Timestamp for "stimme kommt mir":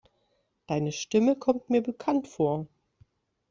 0.93-1.83